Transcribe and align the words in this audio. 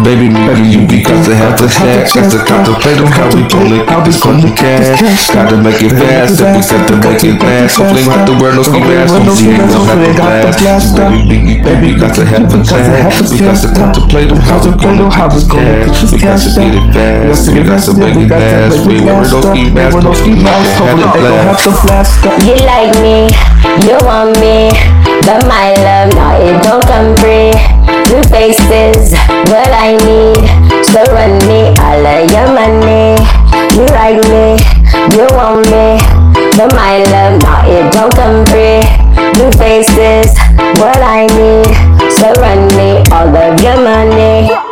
Baby, 0.00 0.32
maybe 0.32 0.64
you 0.64 0.86
because 0.86 1.26
to 1.26 1.34
have 1.34 1.60
the 1.60 1.68
stack. 1.68 2.08
Got 2.14 2.30
to 2.32 2.38
contemplate 2.40 3.02
on 3.04 3.10
how 3.12 3.28
we 3.34 3.44
gonna 3.50 3.84
get 3.84 4.00
this 4.06 4.16
funny 4.22 4.48
cash. 4.56 5.28
Gotta 5.28 5.60
make 5.60 5.82
it 5.82 5.92
fast, 5.92 6.40
and 6.40 6.56
we 6.56 6.62
set 6.62 6.88
to 6.88 6.96
make 6.96 7.20
it 7.20 7.36
last. 7.36 7.76
Hopefully, 7.76 8.06
not 8.08 8.24
the 8.24 8.32
world 8.40 8.56
no 8.56 8.62
ski 8.62 8.80
mask. 8.80 9.12
Hopefully, 9.12 9.60
ain't 9.60 9.68
gonna 9.68 10.40
have 10.40 10.56
to 10.56 10.62
blast. 10.62 10.96
Baby, 10.96 11.60
baby, 11.60 11.98
got 12.00 12.14
to 12.16 12.24
have 12.24 12.48
the 12.48 12.64
cash. 12.64 13.28
We 13.28 13.44
got 13.44 13.60
to 13.60 13.68
contemplate 13.74 14.30
on 14.32 14.40
how 14.40 15.28
we 15.28 15.36
this 15.36 15.44
cash. 15.44 16.00
We 16.08 16.18
got 16.22 16.38
to 16.38 16.50
get 16.54 16.72
it 16.72 16.86
fast. 16.94 17.50
We 17.52 17.60
got 17.60 17.82
to 17.84 17.92
make 17.98 18.16
it 18.16 18.30
last. 18.30 18.86
We 18.86 19.04
wear 19.04 19.20
no 19.20 19.42
ski 19.42 19.68
mask. 19.68 20.00
Hopefully, 20.80 21.04
ain't 21.04 21.12
gonna 21.12 21.44
have 21.44 21.60
to 21.66 21.72
blast. 21.84 22.24
You 22.46 22.56
like 22.64 22.94
me, 23.04 23.28
you 23.84 23.98
want 24.06 24.38
me, 24.40 24.72
your 32.30 32.48
money. 32.52 33.16
You 33.74 33.86
like 33.94 34.20
me, 34.26 34.58
you 35.14 35.26
want 35.36 35.66
me, 35.70 35.98
but 36.56 36.74
my 36.74 37.02
love, 37.12 37.40
no, 37.42 37.54
it 37.70 37.92
don't 37.92 38.12
come 38.14 38.44
free. 38.46 38.82
Two 39.34 39.50
faces, 39.58 40.34
what 40.80 40.98
I 40.98 41.26
need, 41.38 41.70
so 42.10 42.32
run 42.40 42.66
me 42.76 43.04
all 43.12 43.34
of 43.34 43.60
your 43.62 43.78
money. 43.80 44.69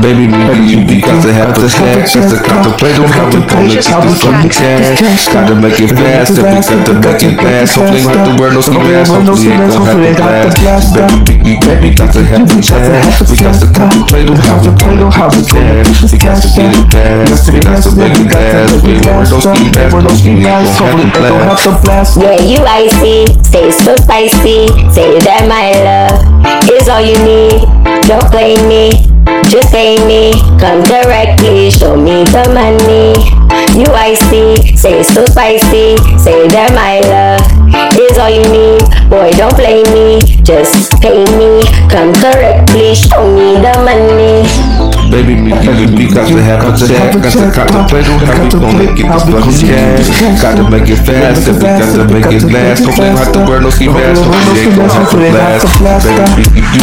Baby, 0.00 0.32
maybe 0.32 0.64
you 0.64 0.80
because 0.88 1.28
to 1.28 1.32
have 1.32 1.52
the 1.52 1.68
stack. 1.68 2.08
Got 2.08 2.32
to 2.32 2.40
contemplate 2.40 2.96
on 2.96 3.08
how 3.12 3.28
we 3.28 3.44
gonna 3.44 3.68
get 3.68 3.84
this 3.84 4.24
funny 4.24 4.48
cash. 4.48 5.28
Gotta 5.28 5.52
make 5.52 5.76
it 5.76 5.92
fast, 5.92 6.40
and 6.40 6.48
we 6.48 6.56
got 6.56 6.88
to 6.88 6.94
make 7.04 7.20
it 7.20 7.36
last. 7.36 7.76
Hopefully, 7.76 8.08
not 8.08 8.24
the 8.24 8.32
world 8.40 8.56
no 8.56 8.64
ski 8.64 8.80
mask. 8.80 9.12
Hopefully, 9.12 10.08
ain't 10.08 10.16
gonna 10.16 10.40
have 10.40 10.56
to 10.56 10.60
blast. 10.64 10.96
Baby, 10.96 11.60
baby, 11.60 11.92
got 11.92 12.16
to 12.16 12.24
have 12.24 12.48
the 12.48 12.56
cash. 12.64 13.20
We 13.28 13.36
got 13.36 13.60
to 13.60 13.68
contemplate 13.76 14.32
on 14.32 14.40
how 14.40 14.56
we 14.64 14.72
gonna 14.72 15.04
get 15.04 15.20
this 15.20 15.44
cash. 15.52 16.08
We 16.08 16.16
got 16.16 16.40
to 16.40 16.48
get 16.48 16.72
it 16.72 16.88
fast. 16.88 17.52
We 17.52 17.60
got 17.60 17.84
to 17.84 17.90
make 17.92 18.16
it 18.16 18.32
last. 18.32 18.80
We 18.80 18.96
wear 19.04 19.20
no 19.20 19.36
ski 20.16 20.32
mask. 20.40 20.80
Hopefully, 20.80 21.12
ain't 21.12 21.12
gonna 21.12 21.44
have 21.44 21.60
to 21.68 21.72
blast. 21.84 22.16
Yeah, 22.16 22.40
you 22.40 22.64
icy, 22.64 23.28
stay 23.44 23.68
so 23.68 23.92
spicy. 24.00 24.72
Say 24.96 25.20
that 25.28 25.44
my 25.44 25.76
love 25.84 26.24
is 26.72 26.88
all 26.88 27.04
you 27.04 27.20
need. 27.20 27.68
Don't 28.08 28.24
play 28.32 28.56
me, 28.66 28.90
just 29.50 29.72
pay 29.72 29.98
me. 30.06 30.32
Come 30.58 30.82
directly, 30.82 31.70
show 31.70 31.96
me 31.96 32.22
the 32.30 32.46
money. 32.54 33.18
You 33.76 33.86
icy, 33.92 34.76
say 34.76 35.02
so 35.02 35.26
spicy. 35.26 35.98
Say 36.18 36.46
that 36.48 36.70
my 36.72 37.02
love 37.10 37.42
is 37.98 38.16
all 38.18 38.30
you 38.30 38.46
need. 38.46 38.86
Boy, 39.10 39.30
don't 39.34 39.54
play 39.54 39.82
me, 39.90 40.20
just 40.42 40.92
pay 41.02 41.24
me. 41.36 41.62
Come 41.90 42.14
correctly, 42.14 42.94
show 42.94 43.26
me 43.26 43.58
the 43.58 43.74
money. 43.82 44.99
Baby, 45.10 45.34
me, 45.34 45.50
you 45.50 45.90
we 45.98 46.06
got 46.06 46.30
to 46.30 46.38
have 46.38 46.62
a 46.62 46.70
check. 46.70 47.10
Got 47.18 47.34
to 47.34 47.50
contemplate 47.50 48.06
on 48.06 48.22
how 48.22 48.46
we 48.46 48.46
gonna 48.46 48.94
get 48.94 49.10
this 49.10 49.26
fucking 49.26 49.58
cash. 49.66 50.06
Got 50.38 50.54
to 50.54 50.70
make 50.70 50.86
it 50.86 51.02
fast, 51.02 51.50
and 51.50 51.58
we 51.58 51.66
got 51.66 51.90
to 51.98 52.06
make 52.06 52.30
it 52.30 52.46
last. 52.46 52.86
Hopefully, 52.86 53.10
not 53.10 53.34
the 53.34 53.42
world 53.42 53.66
no 53.66 53.70
ski 53.74 53.90
mask. 53.90 54.22
Ain't 54.22 54.70
gonna 54.78 54.86
have 54.86 55.10
to 55.10 55.70
blast. 55.82 56.06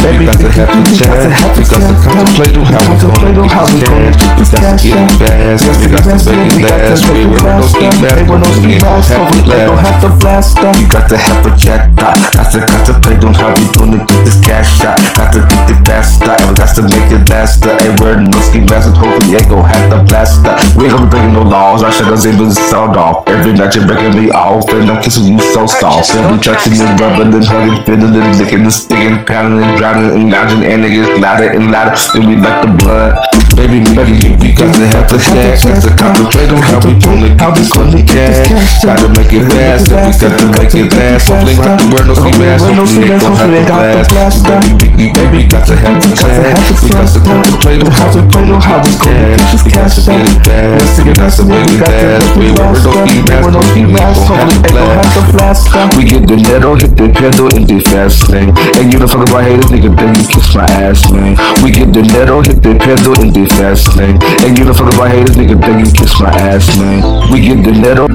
Baby, 0.04 0.20
we 0.20 0.24
got 0.28 0.36
to 0.44 0.48
have 0.52 0.68
a 0.68 0.84
check. 0.92 1.08
We 1.56 1.64
got 1.64 1.80
to 1.80 1.94
contemplate 2.04 2.52
on 2.52 2.68
how 2.68 3.64
we 3.72 3.80
gonna 3.80 4.12
get 4.12 4.36
this 4.36 4.52
cash. 4.52 4.84
We 4.84 4.92
got 4.92 5.08
to 5.08 5.08
get 5.08 5.08
it 5.08 5.16
fast, 5.16 5.80
we 5.80 5.88
got 5.88 6.04
to 6.04 6.28
make 6.28 6.52
it 6.52 6.68
last. 6.68 7.08
We 7.08 7.24
wear 7.32 7.48
no 7.48 7.64
ski 7.64 7.88
mask. 7.96 8.28
Hopefully, 8.28 9.56
ain't 9.56 9.72
gonna 9.72 9.80
have 9.80 10.04
to 10.04 10.12
blast. 10.20 10.60
You 10.76 10.84
got 10.84 11.08
to 11.08 11.16
have 11.16 11.40
a 11.48 11.50
check. 11.56 11.96
Got 11.96 12.52
to 12.52 12.60
contemplate 12.60 13.24
on 13.24 13.32
how 13.32 13.56
we 13.56 13.64
gonna 13.72 14.04
get 14.04 14.20
this 14.28 14.36
cash 14.44 14.68
shot. 14.84 15.00
Got 15.16 15.32
to 15.32 15.40
get 15.48 15.72
it 15.72 15.80
faster, 15.88 16.28
and 16.28 16.52
got 16.52 16.76
to 16.76 16.84
make 16.84 17.08
it 17.08 17.24
faster. 17.24 17.72
Ain't 17.72 17.96
wearing 18.18 18.30
no 18.30 18.40
ski 18.42 18.60
mask, 18.60 18.94
hopefully 18.94 19.36
ain't 19.36 19.48
gon' 19.48 19.64
have 19.64 19.90
to 19.90 19.98
blast 20.10 20.42
that. 20.42 20.58
We 20.74 20.84
ain't 20.84 20.92
gonna 20.92 21.06
be 21.06 21.10
breaking 21.10 21.32
no 21.32 21.42
laws, 21.42 21.82
I 21.82 21.90
should 21.90 22.06
have 22.06 22.22
been 22.22 22.50
sound 22.50 22.96
off. 22.96 23.28
Every 23.28 23.52
night 23.52 23.74
you're 23.74 23.86
breaking 23.86 24.14
me 24.18 24.30
off, 24.30 24.68
and 24.70 24.90
I'm 24.90 25.02
kissing 25.02 25.32
you 25.32 25.38
so 25.54 25.66
soft. 25.66 26.10
And 26.14 26.34
we 26.34 26.42
touching 26.42 26.74
and 26.74 26.98
rubbing 26.98 27.34
and 27.34 27.44
hugging, 27.44 27.78
feeling 27.86 28.14
and 28.14 28.38
licking 28.38 28.66
and 28.66 28.72
sticking, 28.72 29.24
pounding 29.24 29.62
and 29.62 29.78
drowning 29.78 30.10
and 30.10 30.30
lounging, 30.30 30.64
and 30.64 30.84
it 30.84 30.90
gets 30.90 31.20
louder 31.20 31.50
and 31.50 31.70
louder, 31.70 31.94
and 32.14 32.26
we 32.26 32.34
like 32.36 32.58
the 32.66 32.72
blood. 32.82 33.14
Baby, 33.58 33.82
baby, 33.90 34.38
we 34.38 34.54
got 34.54 34.70
to 34.70 34.86
have 34.94 35.10
the 35.10 35.18
stack, 35.18 35.58
got 35.66 35.82
to 35.82 35.90
concentrate 35.98 36.46
on 36.54 36.62
how 36.62 36.78
we 36.78 36.94
gonna 36.94 37.34
get 37.34 37.58
this 37.58 37.74
money 37.74 38.06
cash. 38.06 38.46
Gotta 38.86 39.10
make 39.18 39.34
it 39.34 39.50
fast, 39.50 39.90
we 39.90 40.14
got 40.14 40.38
to 40.38 40.46
make 40.54 40.70
it 40.78 40.94
last. 40.94 41.26
Hopefully, 41.26 41.58
not 41.58 41.74
the 41.74 41.90
world 41.90 42.38
mask, 42.38 42.70
ain't 42.70 43.18
gon' 43.18 43.34
have 43.34 44.06
to 44.06 44.14
blast. 44.14 44.46
Baby, 44.46 45.10
baby, 45.10 45.42
got 45.50 45.66
to 45.66 45.74
have 45.74 45.98
the 45.98 46.06
cash, 46.14 46.70
we 46.86 46.94
got 46.94 47.10
to 47.10 47.18
contemplate 47.18 47.82
on 47.82 47.90
how 47.90 48.14
we 48.14 48.22
gonna 48.30 48.62
how 48.62 48.78
we 48.78 48.94
get 49.02 49.42
this 49.50 49.66
cash. 49.66 50.06
Get 50.06 50.22
it 50.22 50.38
fast, 50.46 51.02
we 51.02 51.10
got 51.18 51.34
to 51.34 51.42
make 51.42 51.66
it 51.66 51.82
last. 51.82 52.30
We 52.38 52.54
wear 52.54 52.70
no 52.70 53.58
ski 53.74 53.82
mask, 53.90 54.22
hopefully 54.22 54.70
ain't 54.70 54.70
gon' 54.70 55.02
have 55.02 55.10
to 55.18 55.22
blast. 55.34 55.66
We 55.98 56.06
get 56.06 56.30
the 56.30 56.38
netto, 56.38 56.78
hit 56.78 56.94
the 56.94 57.10
pedal 57.10 57.50
in 57.58 57.66
the 57.66 57.82
fast 57.82 58.30
lane. 58.30 58.54
And 58.78 58.94
you 58.94 59.02
the 59.02 59.10
fuck 59.10 59.26
about 59.26 59.42
haters, 59.42 59.66
nigga, 59.74 59.90
then 59.98 60.14
you 60.14 60.30
kiss 60.30 60.54
my 60.54 60.62
ass, 60.78 61.10
man. 61.10 61.34
We 61.66 61.74
get 61.74 61.90
the 61.90 62.06
netto, 62.06 62.38
hit 62.46 62.62
the 62.62 62.78
pedal 62.78 63.18
in 63.18 63.34
the 63.48 63.54
fast 63.54 63.96
lane. 63.96 64.18
And 64.44 64.58
you 64.58 64.64
the 64.64 64.74
fuck 64.74 64.92
about 64.92 65.10
haters, 65.10 65.36
nigga, 65.36 65.60
then 65.60 65.84
you 65.84 65.90
kiss 65.92 66.20
my 66.20 66.30
ass, 66.30 66.76
man. 66.78 67.32
We 67.32 67.40
get 67.40 67.64
the 67.64 67.72
netto, 67.72 68.06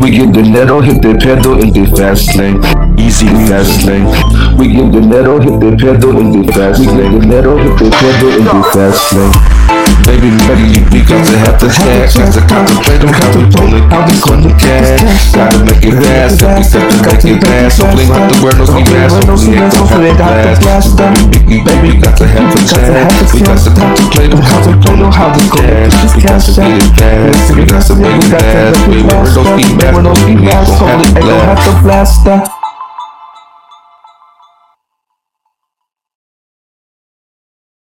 we 0.00 0.10
get 0.10 0.32
the 0.32 0.42
netto, 0.42 0.80
hit 0.80 1.02
the 1.02 1.14
pedal 1.14 1.60
in 1.60 1.72
the 1.72 1.84
fast 1.96 2.36
lane. 2.36 2.58
Easy 2.98 3.26
fast 3.48 3.84
lane. 3.84 4.06
We 4.58 4.72
get 4.72 4.92
the 4.92 5.00
netto, 5.00 5.40
hit 5.40 5.60
the 5.60 5.76
pedal 5.76 6.18
in 6.18 6.42
the 6.42 6.52
fast 6.52 6.80
lane. 6.80 7.12
We 7.14 7.20
get 7.20 7.20
the 7.20 7.26
netto, 7.26 7.56
hit 7.56 7.78
the 7.78 7.90
pedal 7.90 8.30
in 8.38 8.44
the 8.44 8.70
fast 8.72 9.12
lane. 9.12 9.73
Baby, 10.04 10.36
baby, 10.44 10.84
we 10.92 11.00
got 11.00 11.24
to 11.24 11.34
have 11.48 11.56
the 11.56 11.72
stack. 11.72 12.12
Got 12.12 12.28
to 12.36 12.40
contemplate 12.44 13.00
on 13.08 13.12
how 13.16 13.32
we 13.32 13.48
gonna 13.48 13.80
how 13.88 14.04
we 14.04 14.20
gonna 14.20 14.52
cash. 14.60 15.32
Gotta 15.32 15.64
make 15.64 15.80
it 15.80 15.96
fast, 15.96 16.44
we 16.44 16.60
set 16.60 16.84
to 16.92 16.96
make 17.08 17.24
it 17.24 17.40
last. 17.40 17.80
Hopefully, 17.80 18.04
not 18.12 18.28
the 18.28 18.36
world 18.44 18.60
no 18.60 18.84
mask. 18.84 19.16
Hopefully, 19.80 20.12
ain't 20.12 20.18
gonna 20.20 20.44
have 20.44 20.60
to 20.60 20.64
blast. 20.64 20.92
Baby, 21.00 21.64
baby, 21.64 21.96
got 21.96 22.20
to 22.20 22.28
have 22.28 22.52
the 22.52 22.60
stack. 22.68 23.08
We 23.32 23.40
got 23.40 23.56
to 23.64 23.70
contemplate 23.72 24.32
on 24.36 24.44
how 24.44 24.60
we 24.68 24.76
gonna 24.84 25.08
how 25.08 25.32
we 25.32 25.40
gonna 25.48 25.88
cash. 25.88 25.96
We 26.12 26.20
got 26.20 26.36
to 26.36 26.52
get 26.52 26.84
it 26.84 26.92
fast, 27.00 27.56
we 27.56 27.64
got 27.64 27.82
to 27.88 27.94
make 27.96 28.20
it 28.20 28.32
last. 28.36 28.76
We 28.84 29.00
wear 29.08 29.24
no 29.24 30.12
ski 30.12 30.36
mask. 30.36 30.68
Hopefully, 30.76 31.16
ain't 31.16 31.24
gonna 31.24 31.48
have 31.48 31.64
to 31.64 31.72
blast. 31.80 32.63